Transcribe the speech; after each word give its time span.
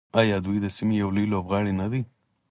آیا 0.21 0.37
دوی 0.45 0.57
د 0.61 0.67
سیمې 0.75 0.95
یو 1.03 1.09
لوی 1.15 1.25
لوبغاړی 1.33 1.73
نه 1.81 1.87
دی؟ 1.91 2.01